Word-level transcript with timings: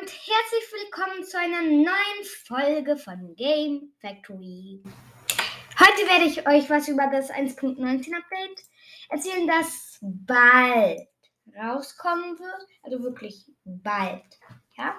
und 0.00 0.10
herzlich 0.10 0.72
willkommen 0.72 1.24
zu 1.24 1.38
einer 1.38 1.62
neuen 1.62 2.24
Folge 2.44 2.96
von 2.96 3.34
Game 3.34 3.92
Factory. 4.00 4.80
Heute 5.80 6.08
werde 6.08 6.24
ich 6.26 6.46
euch 6.46 6.70
was 6.70 6.86
über 6.86 7.08
das 7.10 7.32
1.19 7.32 8.14
Update 8.14 8.62
erzählen, 9.08 9.46
das 9.48 9.98
bald 10.00 11.08
rauskommen 11.56 12.38
wird. 12.38 12.68
Also 12.82 13.02
wirklich 13.02 13.50
bald. 13.64 14.22
Ja. 14.76 14.94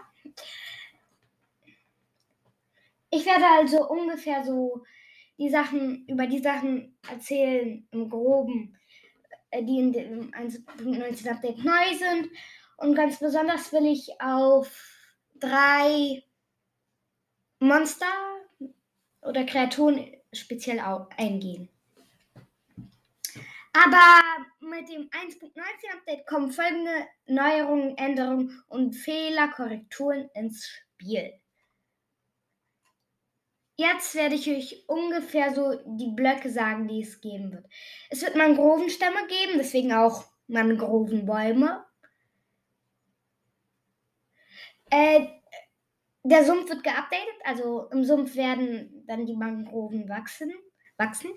Ich 3.10 3.26
werde 3.26 3.46
also 3.58 3.88
ungefähr 3.88 4.44
so 4.44 4.84
die 5.38 5.50
Sachen, 5.50 6.06
über 6.08 6.28
die 6.28 6.40
Sachen 6.40 6.98
erzählen 7.10 7.88
im 7.92 8.10
Groben, 8.10 8.78
äh, 9.52 9.64
die 9.64 9.80
in 9.80 9.94
dem 9.94 10.32
1.19 10.32 11.30
Update 11.30 11.64
neu 11.64 11.96
sind 11.98 12.30
und 12.82 12.96
ganz 12.96 13.20
besonders 13.20 13.72
will 13.72 13.86
ich 13.86 14.20
auf 14.22 14.70
drei 15.36 16.24
Monster 17.60 18.06
oder 19.22 19.46
Kreaturen 19.46 20.16
speziell 20.34 20.80
eingehen. 21.18 21.70
Aber 23.74 24.22
mit 24.60 24.90
dem 24.90 25.10
1.19 25.10 25.54
Update 25.94 26.26
kommen 26.26 26.52
folgende 26.52 27.08
Neuerungen, 27.28 27.98
Änderungen 27.98 28.64
und 28.68 28.94
Fehlerkorrekturen 28.94 30.30
ins 30.34 30.68
Spiel. 30.68 31.34
Jetzt 33.76 34.14
werde 34.16 34.36
ich 34.36 34.50
euch 34.50 34.84
ungefähr 34.88 35.54
so 35.54 35.80
die 35.86 36.12
Blöcke 36.12 36.50
sagen, 36.50 36.88
die 36.88 37.02
es 37.02 37.22
geben 37.22 37.54
wird. 37.54 37.66
Es 38.10 38.22
wird 38.22 38.36
Mangrovenstämme 38.36 39.28
geben, 39.28 39.58
deswegen 39.58 39.94
auch 39.94 40.26
Mangrovenbäume. 40.48 41.86
Äh, 44.90 45.28
der 46.24 46.44
Sumpf 46.44 46.70
wird 46.70 46.84
geupdatet, 46.84 47.36
also 47.44 47.88
im 47.92 48.04
Sumpf 48.04 48.36
werden 48.36 49.04
dann 49.08 49.26
die 49.26 49.36
Mangroven 49.36 50.10
wachsen. 50.10 50.52
wachsen. 50.98 51.32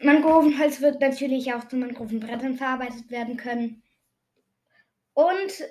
Mangrovenholz 0.00 0.80
wird 0.80 1.00
natürlich 1.00 1.52
auch 1.54 1.66
zu 1.68 1.76
Mangrovenbrettern 1.76 2.56
verarbeitet 2.56 3.10
werden 3.10 3.36
können. 3.36 3.82
Und 5.14 5.64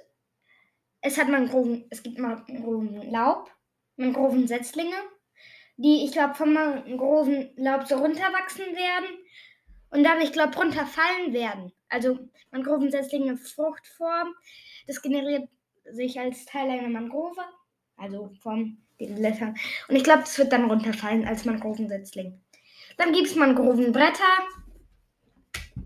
es 1.02 1.18
hat 1.20 1.30
Mangroven, 1.30 1.86
es 1.90 2.02
gibt 2.02 2.18
Mangrovenlaub, 2.18 3.52
Mangrovensetzlinge, 3.98 4.96
die 5.78 6.06
ich 6.06 6.12
glaube 6.12 6.34
vom 6.34 6.54
Mangrovenlaub 6.54 7.88
so 7.88 7.96
runterwachsen 7.98 8.66
werden 8.66 9.08
und 9.90 10.04
dann, 10.04 10.22
ich 10.22 10.32
glaube, 10.32 10.56
runterfallen 10.56 11.34
werden. 11.34 11.72
Also 11.90 12.20
Mangrovensetzlinge 12.52 13.38
Fruchtform 13.38 14.34
das 14.88 15.02
generiert 15.02 15.50
sich 15.86 16.20
als 16.20 16.46
Teil 16.46 16.70
einer 16.70 16.90
Mangrove, 16.90 17.42
also 17.98 18.32
von 18.42 18.78
den 19.00 19.16
Blättern. 19.16 19.56
Und 19.88 19.96
ich 19.96 20.04
glaube, 20.04 20.22
das 20.22 20.38
wird 20.38 20.52
dann 20.52 20.70
runterfallen 20.70 21.28
als 21.28 21.46
Mangrovensetzling. 21.46 22.42
Dann 22.98 23.14
gibt 23.14 23.28
es 23.28 23.36
Mangrovenbretter. 23.36 24.24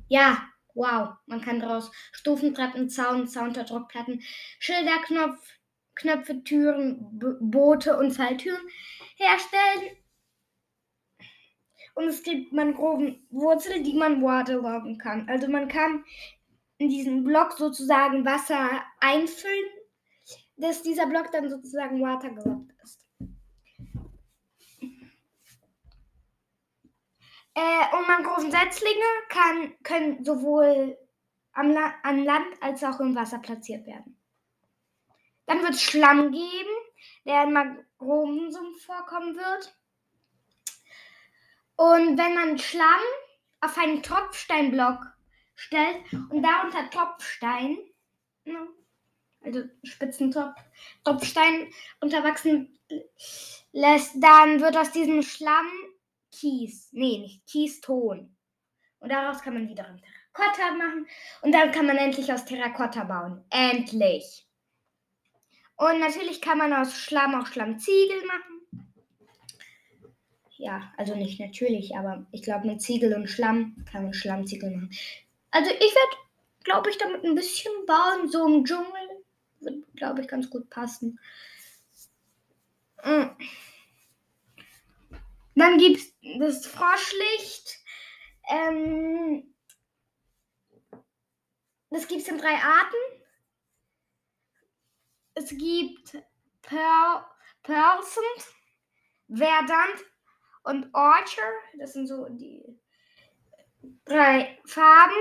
Ja, 0.07 0.43
wow. 0.73 1.15
Man 1.25 1.41
kann 1.41 1.59
daraus 1.59 1.91
Stufentreppen, 2.11 2.89
Zaun, 2.89 3.27
Zaunterdruckplatten, 3.27 4.21
Schilderknopf, 4.59 5.39
Knöpfe, 5.95 6.43
Türen, 6.43 7.19
B 7.19 7.27
Boote 7.39 7.97
und 7.97 8.11
Falltüren 8.11 8.61
herstellen. 9.15 9.97
Und 11.95 12.05
es 12.05 12.23
gibt 12.23 12.53
Mangrovenwurzeln, 12.53 13.83
die 13.83 13.93
man 13.93 14.21
waterloggen 14.21 14.97
kann. 14.97 15.27
Also 15.27 15.47
man 15.47 15.67
kann 15.67 16.03
in 16.77 16.89
diesen 16.89 17.23
Block 17.23 17.53
sozusagen 17.53 18.25
Wasser 18.25 18.69
einfüllen, 18.99 19.69
dass 20.57 20.81
dieser 20.81 21.07
Block 21.07 21.31
dann 21.31 21.49
sozusagen 21.49 22.01
watergelockt 22.01 22.71
ist. 22.83 23.05
Äh, 27.55 27.97
und 27.97 28.07
Mangrovensetzlinge 28.07 29.05
kann, 29.27 29.73
können 29.83 30.23
sowohl 30.23 30.97
am 31.51 31.71
La 31.71 31.93
an 32.03 32.23
Land 32.23 32.47
als 32.61 32.83
auch 32.83 32.99
im 33.01 33.15
Wasser 33.15 33.39
platziert 33.39 33.85
werden. 33.85 34.17
Dann 35.45 35.61
wird 35.61 35.73
es 35.73 35.81
Schlamm 35.81 36.31
geben, 36.31 36.69
der 37.25 37.43
in 37.43 37.53
Mangrovensumpf 37.53 38.85
vorkommen 38.85 39.35
wird. 39.35 39.78
Und 41.79 42.17
wenn 42.17 42.33
man 42.33 42.57
Schlamm 42.57 42.99
auf 43.61 43.77
einen 43.77 44.03
Tropfsteinblock 44.03 44.99
stellt 45.55 46.11
und 46.29 46.43
da 46.43 46.63
unter 46.63 46.89
Topfstein, 46.89 47.77
ne, 48.43 48.67
also 49.39 49.63
Spitzentopf, 49.83 50.59
Topfstein 51.05 51.71
unterwachsen 52.01 52.77
lässt, 53.71 54.21
dann 54.21 54.59
wird 54.59 54.75
aus 54.75 54.91
diesem 54.91 55.23
Schlamm 55.23 55.67
Kies. 56.33 56.89
Nee, 56.91 57.19
nicht 57.19 57.47
Kieston. 57.47 58.35
Und 58.99 59.09
daraus 59.09 59.41
kann 59.41 59.53
man 59.53 59.69
wiederum 59.69 60.01
Terrakotta 60.33 60.73
machen. 60.73 61.07
Und 61.43 61.53
dann 61.53 61.71
kann 61.71 61.85
man 61.85 61.95
endlich 61.95 62.33
aus 62.33 62.43
Terrakotta 62.43 63.05
bauen. 63.05 63.45
Endlich. 63.51 64.45
Und 65.77 66.01
natürlich 66.01 66.41
kann 66.41 66.57
man 66.57 66.73
aus 66.73 66.97
Schlamm 66.97 67.35
auch 67.35 67.47
Schlammziegel 67.47 68.25
machen. 68.25 68.58
Ja, 70.59 70.93
also 70.97 71.15
nicht 71.15 71.39
natürlich, 71.39 71.95
aber 71.95 72.25
ich 72.33 72.43
glaube, 72.43 72.67
mit 72.67 72.81
Ziegel 72.81 73.13
und 73.13 73.29
Schlamm 73.29 73.77
kann 73.89 74.03
man 74.03 74.13
Schlammziegel 74.13 74.69
machen. 74.71 74.91
Also 75.51 75.71
ich 75.71 75.79
werde, 75.79 76.17
glaube 76.65 76.89
ich, 76.89 76.97
damit 76.97 77.23
ein 77.23 77.33
bisschen 77.33 77.71
bauen, 77.85 78.27
so 78.27 78.45
im 78.45 78.65
Dschungel. 78.65 79.23
Wird, 79.61 79.85
glaube 79.95 80.19
ich, 80.19 80.27
ganz 80.27 80.49
gut 80.49 80.69
passen. 80.69 81.17
Mm. 83.05 83.27
Dann 85.55 85.77
gibt 85.77 86.01
es 86.01 86.13
das 86.39 86.65
Froschlicht. 86.65 87.79
Ähm, 88.49 89.53
das 91.89 92.05
gibt 92.09 92.23
es 92.23 92.27
in 92.27 92.37
drei 92.37 92.55
Arten. 92.55 93.23
Es 95.35 95.51
gibt 95.51 96.17
Pearl, 96.63 97.23
Pearlsand, 97.63 98.55
Verdant 99.29 100.08
und 100.69 100.93
Orchard. 100.93 101.53
Das 101.77 101.93
sind 101.93 102.07
so 102.07 102.27
die 102.29 102.79
drei 104.05 104.59
Farben. 104.65 105.15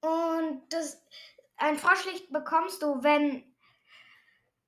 Und 0.00 0.62
das, 0.72 1.02
ein 1.56 1.78
Froschlicht 1.78 2.32
bekommst 2.32 2.82
du, 2.82 3.02
wenn 3.02 3.44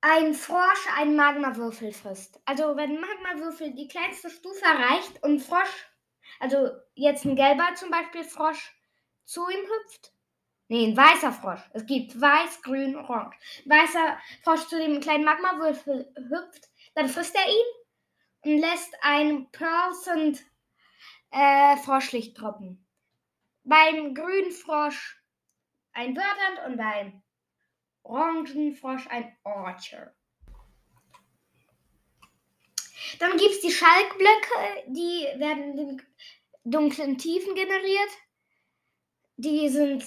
ein 0.01 0.33
Frosch 0.33 0.87
einen 0.97 1.15
Magmawürfel 1.15 1.93
frisst. 1.93 2.39
Also 2.45 2.75
wenn 2.75 2.99
Magmawürfel 2.99 3.73
die 3.73 3.87
kleinste 3.87 4.29
Stufe 4.29 4.63
erreicht 4.63 5.23
und 5.23 5.39
Frosch, 5.39 5.87
also 6.39 6.71
jetzt 6.93 7.25
ein 7.25 7.35
gelber 7.35 7.73
zum 7.75 7.89
Beispiel 7.89 8.23
Frosch, 8.23 8.75
zu 9.25 9.47
ihm 9.49 9.65
hüpft. 9.65 10.11
Nee, 10.67 10.87
ein 10.87 10.97
weißer 10.97 11.31
Frosch. 11.31 11.61
Es 11.73 11.85
gibt 11.85 12.19
weiß, 12.19 12.61
grün, 12.61 12.95
orange. 12.95 13.37
Weißer 13.65 14.17
Frosch 14.43 14.67
zu 14.67 14.77
dem 14.77 14.99
kleinen 14.99 15.23
Magmawürfel 15.23 16.13
hüpft, 16.15 16.69
dann 16.95 17.09
frisst 17.09 17.35
er 17.35 17.47
ihn 17.47 18.53
und 18.53 18.59
lässt 18.59 18.93
ein 19.01 19.49
Pearlsand 19.51 20.43
äh, 21.31 21.77
Froschlicht 21.77 22.39
droppen. 22.39 22.85
Beim 23.63 24.13
grünen 24.13 24.51
Frosch 24.51 25.21
ein 25.93 26.15
Verdant 26.15 26.67
und 26.67 26.77
beim 26.77 27.23
Orangenfrosch 28.03 29.07
ein 29.07 29.35
Orchard. 29.43 30.13
Dann 33.19 33.37
gibt 33.37 33.51
es 33.51 33.61
die 33.61 33.71
Schalkblöcke, 33.71 34.83
die 34.87 35.27
werden 35.39 35.77
in 35.77 36.01
dunklen 36.63 37.17
Tiefen 37.17 37.55
generiert. 37.55 38.09
Die 39.37 39.69
sind 39.69 40.03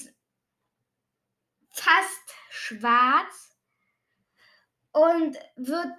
fast 1.70 2.34
schwarz 2.50 3.56
und 4.92 5.38
wird 5.56 5.92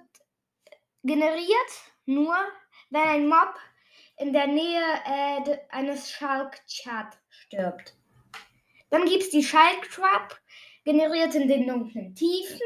generiert 1.02 1.70
nur, 2.06 2.36
wenn 2.90 3.02
ein 3.02 3.28
Mob 3.28 3.54
in 4.18 4.32
der 4.32 4.46
Nähe 4.46 4.82
äh, 5.04 5.58
eines 5.70 6.10
Schalkchat 6.10 7.18
stirbt. 7.28 7.94
Dann 8.90 9.04
gibt 9.04 9.24
es 9.24 9.30
die 9.30 9.44
Schalktrap, 9.44 10.38
generiert 10.84 11.34
in 11.34 11.48
den 11.48 11.66
dunklen 11.66 12.14
Tiefen, 12.14 12.60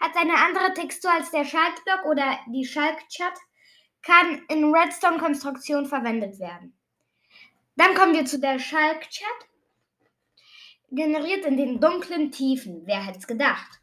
hat 0.00 0.16
eine 0.16 0.34
andere 0.34 0.74
Textur 0.74 1.10
als 1.12 1.30
der 1.30 1.44
Schalkblock 1.44 2.04
oder 2.04 2.38
die 2.48 2.66
Schalkchat, 2.66 3.34
kann 4.02 4.42
in 4.48 4.74
Redstone-Konstruktion 4.74 5.86
verwendet 5.86 6.38
werden. 6.38 6.76
Dann 7.76 7.94
kommen 7.94 8.14
wir 8.14 8.24
zu 8.24 8.38
der 8.38 8.58
Schalkchat, 8.58 9.48
generiert 10.90 11.44
in 11.44 11.56
den 11.56 11.80
dunklen 11.80 12.30
Tiefen. 12.30 12.82
Wer 12.86 13.04
hätte 13.04 13.18
es 13.18 13.26
gedacht? 13.26 13.80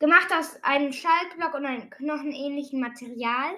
Gemacht 0.00 0.28
aus 0.36 0.60
einem 0.62 0.92
Schaltblock 0.92 1.54
und 1.54 1.66
einem 1.66 1.90
knochenähnlichen 1.90 2.80
Material, 2.80 3.54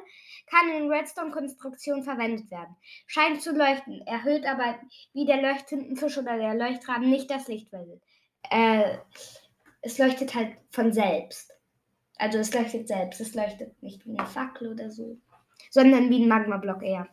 kann 0.46 0.70
in 0.70 0.90
Redstone-Konstruktion 0.90 2.02
verwendet 2.02 2.50
werden. 2.50 2.76
Scheint 3.06 3.40
zu 3.40 3.52
leuchten, 3.52 4.06
erhöht 4.06 4.44
aber 4.44 4.78
wie 5.14 5.24
der 5.24 5.40
leuchtende 5.40 5.96
Fisch 5.96 6.18
oder 6.18 6.36
der 6.36 6.54
Leuchtrahmen 6.54 7.08
nicht 7.08 7.30
das 7.30 7.48
Lichtlevel. 7.48 8.00
äh, 8.50 8.98
es 9.82 9.98
leuchtet 9.98 10.34
halt 10.34 10.56
von 10.70 10.92
selbst. 10.92 11.52
Also 12.16 12.38
es 12.38 12.54
leuchtet 12.54 12.86
selbst. 12.88 13.20
Es 13.20 13.34
leuchtet 13.34 13.82
nicht 13.82 14.06
wie 14.06 14.16
eine 14.16 14.28
Fackel 14.28 14.68
oder 14.68 14.90
so, 14.90 15.18
sondern 15.70 16.08
wie 16.10 16.22
ein 16.22 16.28
Magma-Block 16.28 16.82
eher. 16.82 17.08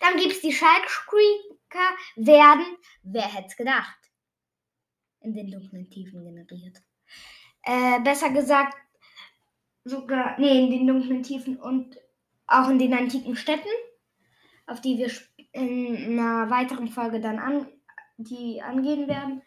Dann 0.00 0.16
gibt 0.16 0.32
es 0.32 0.40
die 0.40 0.52
Schalkscreaker, 0.52 1.96
werden, 2.16 2.76
wer 3.02 3.32
hätte 3.32 3.48
es 3.48 3.56
gedacht, 3.56 3.98
in 5.20 5.34
den 5.34 5.50
dunklen 5.50 5.90
Tiefen 5.90 6.24
generiert. 6.24 6.82
Äh, 7.66 8.00
besser 8.00 8.30
gesagt, 8.30 8.76
sogar, 9.84 10.38
nee, 10.38 10.64
in 10.64 10.70
den 10.70 10.86
dunklen 10.86 11.22
Tiefen 11.22 11.58
und 11.58 11.98
auch 12.46 12.68
in 12.68 12.78
den 12.78 12.94
antiken 12.94 13.36
Städten, 13.36 13.68
auf 14.66 14.80
die 14.80 14.98
wir 14.98 15.10
in 15.52 16.18
einer 16.18 16.50
weiteren 16.50 16.88
Folge 16.88 17.20
dann 17.20 17.38
an, 17.38 17.66
die 18.16 18.60
angehen 18.62 19.08
werden, 19.08 19.42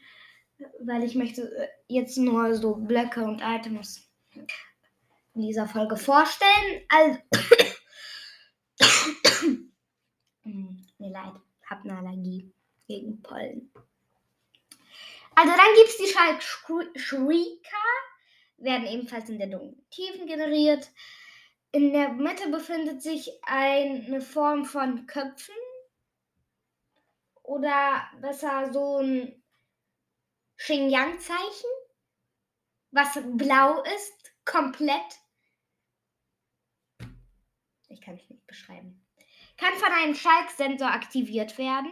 weil 0.79 1.03
ich 1.03 1.15
möchte 1.15 1.55
äh, 1.55 1.67
jetzt 1.87 2.17
nur 2.17 2.55
so 2.55 2.75
Blöcke 2.75 3.23
und 3.23 3.41
Items 3.41 4.09
in 4.33 5.41
dieser 5.41 5.67
Folge 5.67 5.95
vorstellen. 5.95 6.81
Also, 6.89 7.19
mir 10.43 11.09
leid, 11.11 11.33
hab 11.69 11.83
eine 11.83 11.97
Allergie 11.97 12.51
gegen 12.87 13.21
Pollen. 13.21 13.71
Also 15.37 15.51
dann 15.51 15.75
gibt 15.75 15.89
es 15.89 15.97
die 15.97 16.07
Schalk-Shrieker, 16.07 17.77
werden 18.57 18.87
ebenfalls 18.87 19.29
in 19.29 19.37
der 19.37 19.45
dunklen 19.45 19.87
Tiefen 19.91 20.25
generiert. 20.25 20.89
In 21.71 21.93
der 21.93 22.09
Mitte 22.09 22.49
befindet 22.49 23.03
sich 23.03 23.29
eine 23.43 24.19
Form 24.19 24.65
von 24.65 25.05
Köpfen 25.05 25.53
oder 27.43 28.09
besser 28.19 28.73
so 28.73 28.97
ein 28.97 29.43
Xinjiang-Zeichen, 30.57 31.69
was 32.89 33.19
blau 33.35 33.83
ist, 33.83 34.33
komplett. 34.43 35.19
Ich 37.89 38.01
kann 38.01 38.15
es 38.15 38.27
nicht 38.27 38.47
beschreiben. 38.47 39.05
Kann 39.57 39.75
von 39.75 39.91
einem 39.91 40.15
Schalksensor 40.15 40.87
aktiviert 40.89 41.59
werden. 41.59 41.91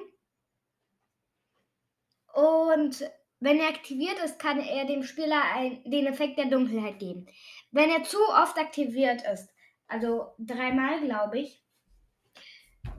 Und 2.34 3.08
wenn 3.46 3.60
er 3.60 3.70
aktiviert 3.70 4.18
ist, 4.24 4.40
kann 4.40 4.60
er 4.60 4.86
dem 4.86 5.04
Spieler 5.04 5.42
ein, 5.54 5.84
den 5.86 6.08
Effekt 6.08 6.40
der 6.40 6.48
Dunkelheit 6.48 7.00
geben. 7.00 7.28
Wenn 7.72 7.92
er 7.92 8.04
zu 8.04 8.18
oft 8.30 8.58
aktiviert 8.58 9.22
ist, 9.32 9.50
also 9.88 10.34
dreimal, 10.40 11.00
glaube 11.02 11.40
ich, 11.40 11.64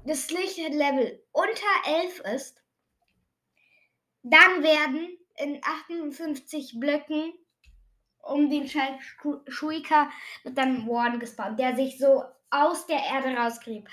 das 0.05 0.31
Lichtlevel 0.31 1.21
unter 1.33 2.01
11 2.05 2.21
ist, 2.35 2.63
dann 4.23 4.63
werden 4.63 5.19
in 5.37 5.61
58 5.63 6.79
Blöcken 6.79 7.33
um 8.23 8.51
den 8.51 8.69
Shuika 8.69 10.11
wird 10.43 10.59
dann 10.59 10.87
Warden 10.87 11.21
gespawnt, 11.21 11.59
der 11.59 11.77
sich 11.77 11.99
so 11.99 12.25
aus 12.51 12.87
der 12.87 12.99
Erde 12.99 13.37
rausgräbt. 13.37 13.89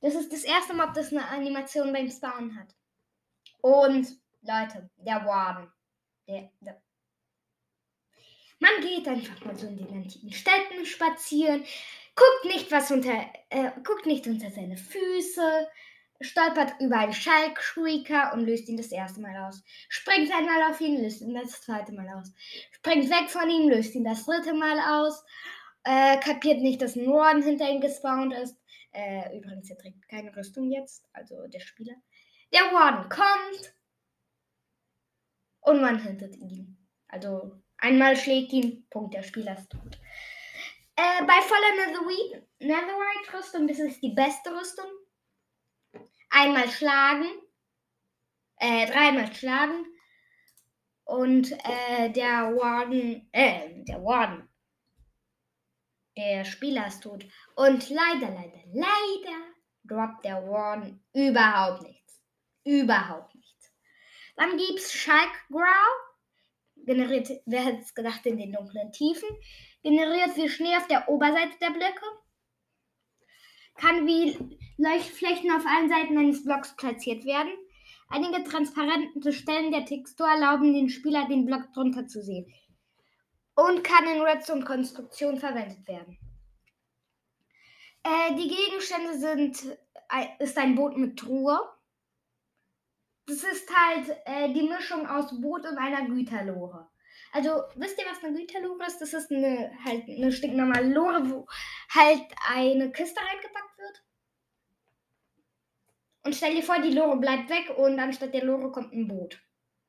Das 0.00 0.14
ist 0.14 0.32
das 0.32 0.44
erste 0.44 0.74
Mal, 0.74 0.92
dass 0.92 1.12
eine 1.12 1.26
Animation 1.28 1.92
beim 1.92 2.08
Spawn 2.08 2.58
hat. 2.58 2.74
Und 3.60 4.06
Leute, 4.42 4.90
der 4.96 5.24
Warden. 5.24 5.70
Der, 6.30 6.48
der. 6.60 6.80
Man 8.60 8.80
geht 8.82 9.08
einfach 9.08 9.44
mal 9.44 9.56
so 9.56 9.66
in 9.66 9.78
den 9.78 9.88
antiken 9.88 10.32
Städten 10.32 10.86
spazieren, 10.86 11.64
guckt 12.14 12.44
nicht 12.44 12.70
was 12.70 12.90
unter, 12.92 13.26
äh, 13.48 13.72
guckt 13.82 14.06
nicht 14.06 14.28
unter 14.28 14.48
seine 14.50 14.76
Füße, 14.76 15.68
stolpert 16.20 16.74
über 16.78 16.98
einen 16.98 17.12
Schalkschrieker 17.12 18.32
und 18.32 18.46
löst 18.46 18.68
ihn 18.68 18.76
das 18.76 18.92
erste 18.92 19.20
Mal 19.20 19.36
aus. 19.48 19.64
Springt 19.88 20.30
einmal 20.32 20.70
auf 20.70 20.80
ihn, 20.80 21.02
löst 21.02 21.20
ihn 21.20 21.34
das 21.34 21.62
zweite 21.62 21.92
Mal 21.92 22.08
aus. 22.10 22.32
Springt 22.70 23.10
weg 23.10 23.28
von 23.28 23.50
ihm, 23.50 23.68
löst 23.68 23.94
ihn 23.96 24.04
das 24.04 24.24
dritte 24.24 24.54
Mal 24.54 24.78
aus. 24.78 25.24
Äh, 25.82 26.18
kapiert 26.18 26.60
nicht, 26.60 26.80
dass 26.80 26.94
ein 26.94 27.06
Norden 27.06 27.42
hinter 27.42 27.68
ihm 27.68 27.80
gespawnt 27.80 28.34
ist. 28.34 28.56
Äh, 28.92 29.36
übrigens, 29.36 29.68
er 29.68 29.78
trägt 29.78 30.06
keine 30.08 30.36
Rüstung 30.36 30.70
jetzt, 30.70 31.08
also 31.12 31.48
der 31.48 31.60
Spieler. 31.60 31.94
Der 32.52 32.72
Warden 32.72 33.08
kommt 33.08 33.74
und 35.60 35.80
man 35.80 36.02
hintet 36.02 36.36
ihn. 36.36 36.76
Also 37.08 37.52
einmal 37.78 38.16
schlägt 38.16 38.52
ihn, 38.52 38.86
Punkt, 38.90 39.14
der 39.14 39.22
Spieler 39.22 39.56
ist 39.56 39.70
tot. 39.70 39.98
Äh, 40.96 41.24
bei 41.26 41.40
voller 41.40 42.20
Netherite-Rüstung, 42.58 43.66
das 43.66 43.78
ist 43.78 44.02
die 44.02 44.14
beste 44.14 44.50
Rüstung, 44.50 44.90
einmal 46.28 46.68
schlagen, 46.68 47.26
äh, 48.56 48.86
dreimal 48.86 49.34
schlagen 49.34 49.86
und 51.04 51.52
äh, 51.52 52.10
der 52.10 52.54
Warden, 52.56 53.28
äh, 53.32 53.82
der 53.84 54.04
Warden, 54.04 54.48
der 56.16 56.44
Spieler 56.44 56.86
ist 56.86 57.02
tot. 57.02 57.24
Und 57.56 57.88
leider, 57.88 58.28
leider, 58.30 58.60
leider 58.72 59.50
droppt 59.84 60.24
der 60.24 60.46
Warden 60.48 61.02
überhaupt 61.14 61.82
nichts. 61.82 62.22
Überhaupt 62.64 63.34
nichts. 63.34 63.39
Dann 64.36 64.56
gibt's 64.56 64.92
Shark 64.92 65.30
Growl. 65.50 65.64
Generiert, 66.76 67.30
wer 67.46 67.64
hätte 67.64 67.82
es 67.82 67.94
gedacht, 67.94 68.24
in 68.26 68.38
den 68.38 68.52
dunklen 68.52 68.92
Tiefen. 68.92 69.28
Generiert 69.82 70.36
wie 70.36 70.48
Schnee 70.48 70.76
auf 70.76 70.86
der 70.86 71.08
Oberseite 71.08 71.58
der 71.60 71.70
Blöcke 71.70 72.06
kann 73.80 74.06
wie 74.06 74.36
Leuchtflächen 74.76 75.50
auf 75.50 75.64
allen 75.66 75.88
Seiten 75.88 76.18
eines 76.18 76.44
Blocks 76.44 76.76
platziert 76.76 77.24
werden. 77.24 77.50
Einige 78.08 78.44
transparente 78.44 79.32
Stellen 79.32 79.72
der 79.72 79.86
Textur 79.86 80.28
erlauben 80.28 80.74
den 80.74 80.90
Spieler, 80.90 81.26
den 81.28 81.46
Block 81.46 81.72
drunter 81.72 82.06
zu 82.06 82.22
sehen 82.22 82.52
und 83.54 83.84
kann 83.84 84.04
in 84.04 84.20
Redstone-Konstruktion 84.20 85.38
verwendet 85.38 85.86
werden. 85.86 86.18
Äh, 88.02 88.34
die 88.34 88.48
Gegenstände 88.48 89.18
sind 89.18 89.78
ist 90.40 90.58
ein 90.58 90.74
Boot 90.74 90.96
mit 90.96 91.18
Truhe. 91.18 91.60
Das 93.30 93.44
ist 93.44 93.70
halt 93.72 94.08
äh, 94.24 94.52
die 94.52 94.68
Mischung 94.68 95.06
aus 95.06 95.40
Boot 95.40 95.64
und 95.64 95.78
einer 95.78 96.04
Güterlore. 96.04 96.88
Also, 97.32 97.62
wisst 97.76 97.96
ihr, 98.00 98.06
was 98.10 98.24
eine 98.24 98.36
Güterlore 98.36 98.84
ist? 98.86 99.00
Das 99.00 99.14
ist 99.14 99.30
eine, 99.30 99.70
halt 99.84 100.08
eine 100.08 100.32
stinknormale 100.32 100.92
Lore, 100.92 101.30
wo 101.30 101.46
halt 101.94 102.26
eine 102.48 102.90
Kiste 102.90 103.20
reingepackt 103.20 103.78
wird. 103.78 104.02
Und 106.24 106.34
stell 106.34 106.56
dir 106.56 106.62
vor, 106.64 106.80
die 106.80 106.90
Lore 106.90 107.18
bleibt 107.18 107.48
weg 107.50 107.70
und 107.76 108.00
anstatt 108.00 108.34
der 108.34 108.44
Lore 108.44 108.72
kommt 108.72 108.92
ein 108.92 109.06
Boot. 109.06 109.40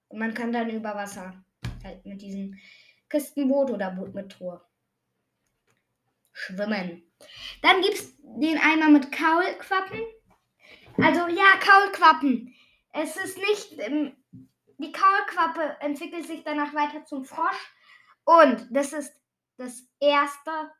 Und 0.09 0.19
man 0.19 0.35
kann 0.35 0.53
dann 0.53 0.69
über 0.69 0.93
Wasser 0.93 1.43
halt 1.83 2.05
mit 2.05 2.21
diesem 2.21 2.59
Kistenboot 3.09 3.71
oder 3.71 3.89
Boot 3.89 4.13
mit 4.13 4.31
Tor 4.31 4.69
schwimmen. 6.31 7.11
Dann 7.63 7.81
gibt 7.81 7.95
es 7.95 8.15
den 8.21 8.59
Eimer 8.59 8.89
mit 8.89 9.11
Kaulquappen. 9.11 10.01
Also 10.97 11.27
ja, 11.27 11.57
Kaulquappen. 11.59 12.53
Es 12.93 13.17
ist 13.17 13.37
nicht 13.37 13.73
im 13.73 14.15
die 14.81 14.91
Kaulquappe 14.91 15.77
entwickelt 15.79 16.25
sich 16.25 16.43
danach 16.43 16.73
weiter 16.73 17.05
zum 17.05 17.23
Frosch. 17.23 17.71
Und 18.23 18.67
das 18.71 18.93
ist 18.93 19.13
das 19.57 19.87
erste 19.99 20.71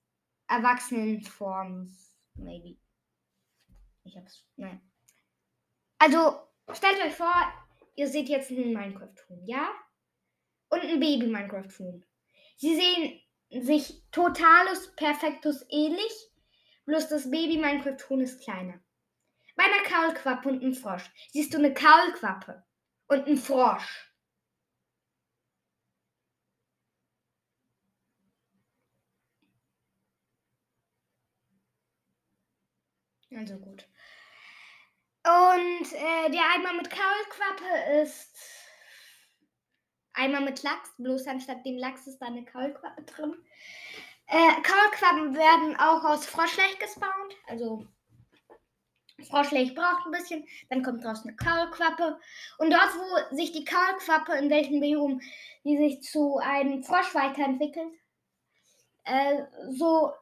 Erwachsenenforms. 0.47 2.16
Maybe. 2.35 2.76
Ich 4.05 4.16
hab's. 4.16 4.47
Nein. 4.55 4.81
Also, 5.99 6.38
stellt 6.73 7.05
euch 7.05 7.14
vor, 7.14 7.35
ihr 7.97 8.07
seht 8.07 8.28
jetzt 8.28 8.52
einen 8.52 8.73
Minecraft-Huhn, 8.73 9.45
ja? 9.47 9.69
Und 10.69 10.83
ein 10.83 11.00
Baby-Minecraft-Huhn. 11.00 12.05
Sie 12.57 12.76
sehen 12.76 13.21
sich 13.50 14.02
totalus 14.10 14.94
perfektus 14.96 15.64
ähnlich 15.70 16.30
Bloß 16.86 17.08
das 17.08 17.28
Baby 17.30 17.58
Minecraft-Huhn 17.58 18.20
ist 18.20 18.42
kleiner. 18.42 18.80
Bei 19.56 19.64
einer 19.64 19.82
Kaulquappe 19.82 20.48
und 20.48 20.62
einem 20.62 20.74
Frosch 20.74 21.10
siehst 21.32 21.52
du 21.52 21.58
eine 21.58 21.74
Kaulquappe 21.74 22.64
und 23.08 23.26
einen 23.26 23.36
Frosch. 23.36 24.12
Also 33.32 33.58
gut. 33.58 33.88
Und 35.24 35.92
äh, 35.92 36.30
der 36.30 36.42
Eimer 36.54 36.72
mit 36.74 36.88
Kaulquappe 36.88 38.00
ist 38.02 38.38
Eimer 40.16 40.40
mit 40.40 40.62
Lachs, 40.62 40.92
bloß 40.99 41.26
anstatt 41.26 41.64
dem 41.64 41.76
Lachs 41.78 42.06
ist 42.06 42.18
da 42.18 42.26
eine 42.26 42.44
Kaulquappe 42.44 43.02
drin. 43.04 43.35
Äh, 44.26 44.62
Kaulquappen 44.62 45.35
werden 45.37 45.76
auch 45.76 46.04
aus 46.04 46.26
Froschlech 46.26 46.78
gespawnt. 46.78 47.35
Also 47.46 47.87
Froschlech 49.28 49.75
braucht 49.75 50.06
ein 50.06 50.12
bisschen, 50.12 50.46
dann 50.68 50.82
kommt 50.82 51.04
raus 51.04 51.23
eine 51.25 51.37
Kaulquappe. 51.37 52.18
Und 52.58 52.70
dort, 52.70 52.90
wo 52.94 53.37
sich 53.37 53.52
die 53.52 53.64
Kaulquappe, 53.64 54.32
in 54.37 54.50
welchem 54.50 54.80
Biom 54.80 55.20
die 55.64 55.76
sich 55.76 56.02
zu 56.02 56.38
einem 56.38 56.82
Frosch 56.82 57.14
weiterentwickelt, 57.14 57.92
äh, 59.04 59.44
so 59.70 60.12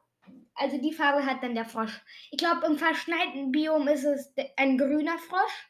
Also 0.55 0.77
die 0.77 0.93
Farbe 0.93 1.25
hat 1.25 1.43
dann 1.43 1.55
der 1.55 1.65
Frosch. 1.65 2.01
Ich 2.31 2.37
glaube, 2.37 2.65
im 2.65 2.77
verschneiten 2.77 3.51
Biom 3.51 3.87
ist 3.87 4.05
es 4.05 4.33
ein 4.57 4.77
grüner 4.77 5.17
Frosch. 5.17 5.69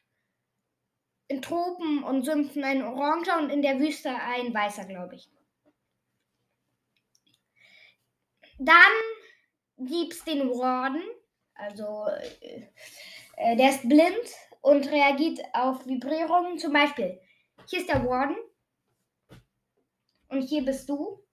In 1.27 1.41
Tropen 1.41 2.03
und 2.03 2.23
Sümpfen 2.23 2.63
ein 2.63 2.83
oranger 2.83 3.39
und 3.39 3.49
in 3.49 3.61
der 3.61 3.79
Wüste 3.79 4.09
ein 4.09 4.53
weißer, 4.53 4.85
glaube 4.85 5.15
ich. 5.15 5.29
Dann 8.59 8.75
gibt 9.77 10.13
es 10.13 10.23
den 10.23 10.49
Warden. 10.49 11.01
Also 11.55 12.05
äh, 12.41 12.67
äh, 13.37 13.55
der 13.55 13.69
ist 13.69 13.87
blind 13.87 14.27
und 14.61 14.89
reagiert 14.91 15.39
auf 15.53 15.85
Vibrierungen. 15.85 16.57
Zum 16.57 16.73
Beispiel, 16.73 17.19
hier 17.67 17.79
ist 17.79 17.89
der 17.89 18.05
Warden. 18.05 18.37
Und 20.27 20.41
hier 20.41 20.63
bist 20.63 20.89
du. 20.89 21.23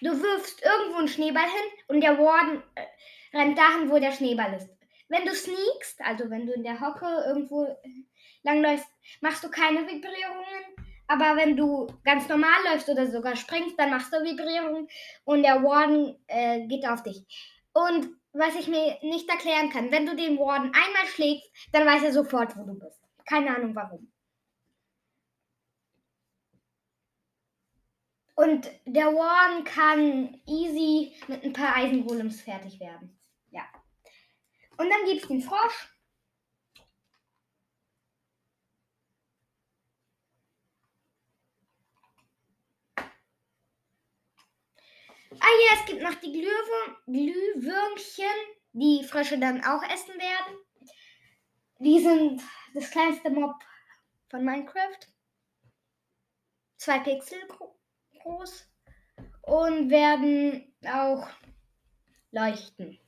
Du 0.00 0.10
wirfst 0.20 0.62
irgendwo 0.62 0.98
einen 0.98 1.08
Schneeball 1.08 1.44
hin 1.44 1.78
und 1.88 2.00
der 2.00 2.18
Warden 2.18 2.62
äh, 2.74 3.36
rennt 3.36 3.56
dahin, 3.56 3.90
wo 3.90 3.98
der 3.98 4.12
Schneeball 4.12 4.54
ist. 4.54 4.68
Wenn 5.12 5.26
du 5.26 5.34
sneakst, 5.34 6.00
also 6.00 6.30
wenn 6.30 6.46
du 6.46 6.54
in 6.54 6.62
der 6.62 6.80
Hocke 6.80 7.04
irgendwo 7.26 7.66
langläufst, 8.44 8.88
machst 9.20 9.44
du 9.44 9.50
keine 9.50 9.80
Vibrierungen. 9.80 10.64
Aber 11.06 11.36
wenn 11.36 11.54
du 11.54 11.86
ganz 12.02 12.26
normal 12.30 12.58
läufst 12.64 12.88
oder 12.88 13.06
sogar 13.06 13.36
springst, 13.36 13.78
dann 13.78 13.90
machst 13.90 14.10
du 14.10 14.22
Vibrierungen 14.22 14.88
und 15.24 15.42
der 15.42 15.62
Warden 15.62 16.16
äh, 16.28 16.66
geht 16.66 16.88
auf 16.88 17.02
dich. 17.02 17.26
Und 17.74 18.08
was 18.32 18.54
ich 18.54 18.68
mir 18.68 18.96
nicht 19.02 19.28
erklären 19.28 19.68
kann, 19.68 19.92
wenn 19.92 20.06
du 20.06 20.16
den 20.16 20.38
Warden 20.38 20.72
einmal 20.72 21.06
schlägst, 21.08 21.46
dann 21.72 21.86
weiß 21.86 22.04
er 22.04 22.12
sofort, 22.14 22.56
wo 22.56 22.64
du 22.64 22.78
bist. 22.78 23.02
Keine 23.26 23.54
Ahnung 23.54 23.74
warum. 23.74 24.10
Und 28.34 28.70
der 28.86 29.08
Warden 29.08 29.64
kann 29.64 30.40
easy 30.46 31.12
mit 31.28 31.44
ein 31.44 31.52
paar 31.52 31.76
Eisengolems 31.76 32.40
fertig 32.40 32.80
werden. 32.80 33.18
Und 34.76 34.90
dann 34.90 35.04
gibt 35.04 35.22
es 35.22 35.28
den 35.28 35.40
Frosch. 35.40 35.88
Ah 45.40 45.54
ja, 45.64 45.80
es 45.80 45.86
gibt 45.86 46.02
noch 46.02 46.14
die 46.16 46.32
Glühwürm 46.32 46.96
Glühwürmchen, 47.06 48.26
die 48.72 49.04
Frösche 49.04 49.38
dann 49.38 49.64
auch 49.64 49.82
essen 49.82 50.14
werden. 50.18 50.58
Die 51.78 52.00
sind 52.00 52.42
das 52.74 52.90
kleinste 52.90 53.30
Mob 53.30 53.54
von 54.30 54.44
Minecraft. 54.44 55.00
Zwei 56.76 56.98
Pixel 57.00 57.38
groß 58.20 58.68
und 59.42 59.90
werden 59.90 60.74
auch 60.86 61.28
leuchten. 62.30 62.98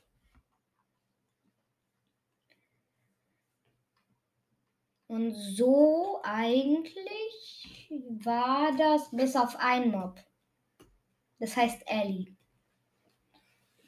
Und 5.06 5.32
so 5.32 6.20
eigentlich 6.23 7.92
war 8.25 8.75
das 8.76 9.11
bis 9.11 9.37
auf 9.37 9.56
ein 9.58 9.90
Mob. 9.90 10.18
Das 11.38 11.56
heißt 11.56 11.82
Ellie. 11.87 12.37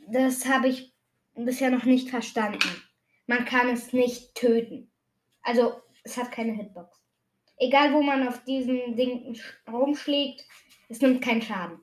Das 0.08 0.46
habe 0.46 0.68
ich 0.68 0.94
bisher 1.34 1.70
noch 1.70 1.84
nicht 1.84 2.10
verstanden. 2.10 2.82
Man 3.26 3.44
kann 3.44 3.68
es 3.68 3.92
nicht 3.92 4.34
töten. 4.34 4.90
Also 5.42 5.80
es 6.04 6.16
hat 6.16 6.30
keine 6.30 6.52
Hitbox. 6.52 7.00
Egal 7.58 7.92
wo 7.92 8.02
man 8.02 8.28
auf 8.28 8.44
diesem 8.44 8.96
Ding 8.96 9.36
rumschlägt, 9.66 10.44
es 10.88 11.00
nimmt 11.00 11.22
keinen 11.22 11.42
Schaden. 11.42 11.80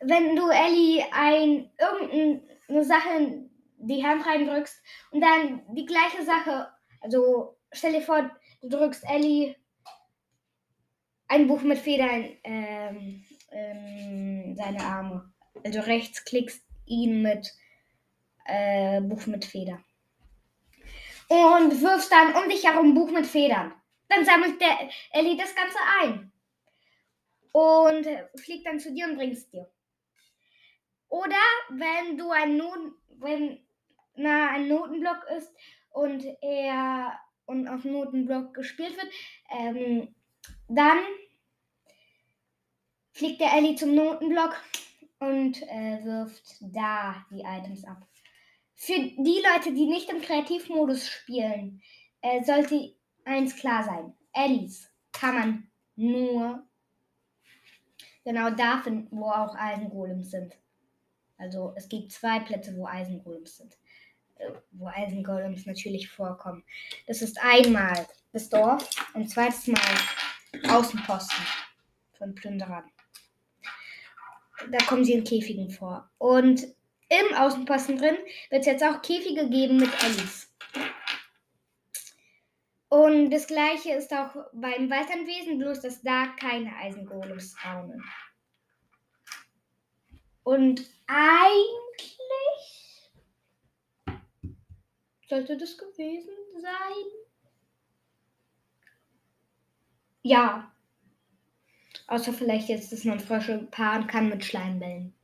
Wenn 0.00 0.34
du 0.34 0.48
Ellie 0.48 1.04
ein 1.12 1.70
irgendeine 1.78 2.84
Sache 2.84 3.08
in 3.18 3.50
die 3.78 4.04
Hand 4.04 4.26
reindrückst 4.26 4.82
und 5.12 5.20
dann 5.20 5.62
die 5.74 5.86
gleiche 5.86 6.24
Sache, 6.24 6.68
also 7.00 7.56
stell 7.72 7.92
dir 7.92 8.02
vor, 8.02 8.30
du 8.62 8.68
drückst 8.68 9.04
Ellie 9.08 9.56
ein 11.28 11.46
Buch 11.46 11.62
mit 11.62 11.78
Federn 11.78 12.36
ähm, 12.44 13.24
ähm, 13.50 14.54
seine 14.56 14.82
Arme. 14.82 15.32
Also 15.64 15.80
rechts 15.80 16.24
klickst 16.24 16.64
ihn 16.86 17.22
mit 17.22 17.52
äh, 18.46 19.00
Buch 19.00 19.26
mit 19.26 19.44
Feder. 19.44 19.78
Und 21.28 21.80
wirfst 21.80 22.10
dann 22.10 22.34
um 22.34 22.48
dich 22.48 22.66
herum 22.66 22.94
Buch 22.94 23.10
mit 23.10 23.26
Federn. 23.26 23.72
Dann 24.08 24.24
sammelt 24.24 24.60
der 24.60 24.90
Ellie 25.12 25.36
das 25.36 25.54
Ganze 25.54 25.78
ein 26.02 26.32
und 27.52 28.06
fliegt 28.40 28.66
dann 28.66 28.80
zu 28.80 28.92
dir 28.92 29.06
und 29.06 29.16
bringt 29.16 29.34
es 29.34 29.48
dir. 29.48 29.70
Oder 31.08 31.36
wenn 31.68 32.18
du 32.18 32.30
ein 32.30 32.56
Noten, 32.56 32.94
wenn 33.18 33.64
na, 34.16 34.50
ein 34.50 34.68
Notenblock 34.68 35.24
ist 35.36 35.52
und 35.90 36.24
er 36.40 37.18
und 37.50 37.66
auf 37.66 37.84
Notenblock 37.84 38.54
gespielt 38.54 38.96
wird, 38.96 39.12
ähm, 39.50 40.14
dann 40.68 40.98
fliegt 43.12 43.40
der 43.40 43.52
Ellie 43.52 43.74
zum 43.74 43.94
Notenblock 43.94 44.56
und 45.18 45.60
äh, 45.62 46.04
wirft 46.04 46.56
da 46.60 47.26
die 47.30 47.42
Items 47.42 47.84
ab. 47.84 48.06
Für 48.74 48.94
die 48.94 49.42
Leute, 49.52 49.74
die 49.74 49.86
nicht 49.86 50.08
im 50.10 50.22
Kreativmodus 50.22 51.08
spielen, 51.08 51.82
äh, 52.22 52.42
sollte 52.44 52.94
eins 53.24 53.56
klar 53.56 53.82
sein. 53.82 54.14
Ellies 54.32 54.88
kann 55.12 55.34
man 55.34 55.70
nur 55.96 56.66
genau 58.24 58.50
da 58.50 58.80
finden, 58.80 59.08
wo 59.20 59.26
auch 59.26 59.56
Eisengolems 59.56 60.30
sind. 60.30 60.56
Also 61.36 61.74
es 61.76 61.88
gibt 61.88 62.12
zwei 62.12 62.38
Plätze, 62.40 62.76
wo 62.76 62.86
Eisengolems 62.86 63.56
sind. 63.56 63.76
Wo 64.72 64.86
Eisengolems 64.86 65.66
natürlich 65.66 66.08
vorkommen. 66.08 66.64
Das 67.06 67.22
ist 67.22 67.38
einmal 67.42 68.06
das 68.32 68.48
Dorf 68.48 68.88
und 69.14 69.28
zweites 69.28 69.66
Mal 69.66 69.80
Außenposten 70.68 71.44
von 72.16 72.34
Plünderern. 72.34 72.84
Da 74.70 74.78
kommen 74.84 75.04
sie 75.04 75.14
in 75.14 75.24
Käfigen 75.24 75.70
vor. 75.70 76.10
Und 76.18 76.66
im 77.08 77.34
Außenposten 77.34 77.98
drin 77.98 78.16
wird 78.50 78.60
es 78.60 78.66
jetzt 78.66 78.84
auch 78.84 79.02
Käfige 79.02 79.48
geben 79.48 79.78
mit 79.78 79.90
Ellis. 80.04 80.48
Und 82.88 83.30
das 83.30 83.46
gleiche 83.46 83.92
ist 83.92 84.12
auch 84.12 84.34
beim 84.52 84.90
Waldlandwesen, 84.90 85.58
bloß 85.58 85.80
dass 85.80 86.02
da 86.02 86.26
keine 86.38 86.74
Eisengolems 86.76 87.54
spawnen. 87.56 88.02
Und 90.42 90.84
eigentlich 91.06 92.79
sollte 95.30 95.56
das 95.56 95.78
gewesen 95.78 96.34
sein. 96.60 97.04
Ja. 100.22 100.70
Außer 102.08 102.32
vielleicht 102.32 102.68
jetzt, 102.68 102.92
dass 102.92 103.04
man 103.04 103.20
Frösche 103.20 103.68
paaren 103.70 104.06
kann 104.06 104.28
mit 104.28 104.44
Schleimbällen. 104.44 105.14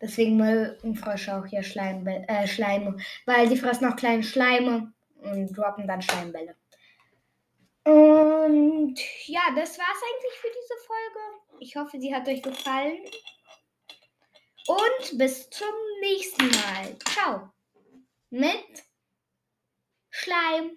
Deswegen 0.00 0.36
mögen 0.36 0.94
Frösche 0.94 1.36
auch 1.36 1.46
hier 1.46 1.62
Schleimbälle, 1.62 2.26
äh, 2.28 2.46
Schleime, 2.46 2.96
weil 3.24 3.48
sie 3.48 3.56
fressen 3.56 3.86
auch 3.86 3.96
kleine 3.96 4.22
Schleime 4.22 4.92
und 5.22 5.56
droppen 5.56 5.88
dann 5.88 6.02
Schleimbälle. 6.02 6.54
Und 7.84 8.98
ja, 9.26 9.42
das 9.54 9.78
war's 9.78 10.02
eigentlich 10.02 10.38
für 10.40 10.48
diese 10.48 10.86
Folge. 10.86 11.60
Ich 11.60 11.76
hoffe, 11.76 11.98
sie 11.98 12.14
hat 12.14 12.28
euch 12.28 12.42
gefallen. 12.42 12.98
Und 14.66 15.18
bis 15.18 15.48
zum 15.50 15.74
nächsten 16.00 16.46
Mal. 16.48 16.96
Ciao. 16.98 17.50
Mit 18.30 18.86
Schleim. 20.18 20.70